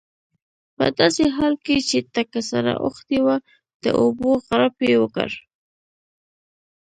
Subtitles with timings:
[0.75, 3.35] په داسې حال کې چې تکه سره اوښتې وه
[3.83, 5.29] د اوبو غړپ یې وکړ.